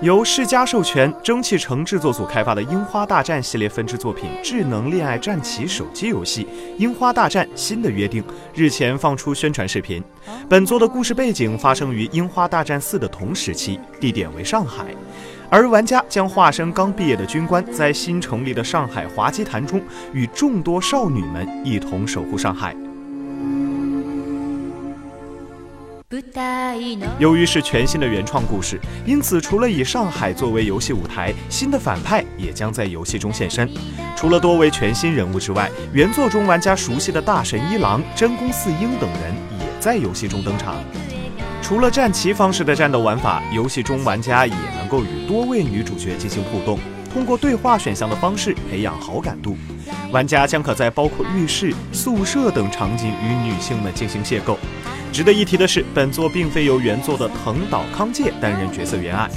[0.00, 6.44] 由世嘉授权、蒸汽城制作组开发的《樱花大战》系列分支作品智能恋爱战棋手机游戏
[6.78, 8.22] 《樱花大战：新的约定》
[8.54, 10.02] 日前放出宣传视频。
[10.48, 14.86] 本作的故事背景发生于《樱花大战四》的同时期，地点为上海，
[15.48, 19.80] 而玩家将化身刚毕业的军官，在新成立的上海滑稽团中，
[20.12, 22.74] 与众多少女们一同守护上海。
[27.18, 33.66] 由于是全新的原创故事，因此除了以上海作为游戏舞台，新的反派也将在游戏中现身。
[34.14, 40.76] 除了多位全新人物之外，原作中玩家熟悉的大神一郎、真宫四英等人也在游戏中登场。
[41.62, 46.78] 除了战棋方式的战斗玩法，游戏中玩家也能够与多位女主角进行互动，
[47.12, 49.56] 通过对话选项的方式培养好感度。
[50.10, 54.56] 玩家将可在包括浴室、宿舍等场景与女性们进行邂逅。
[55.12, 59.30] 值得一提的是，本作并非由原作的藤岛康介担任角色原案。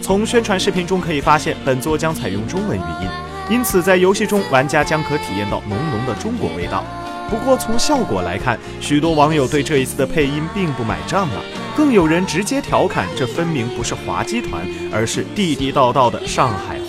[0.00, 3.08] 从宣传视频中可以发现，本作将采用中文语音，
[3.50, 6.82] 因此在游戏中玩家将可体验到浓浓的中国味道。
[7.28, 11.36] 不过从效果来看，许多网友对这一次的配音并不买账啊，
[11.76, 16.79] 更有人直接调侃这分明不是滑稽团，而是地地道道的上海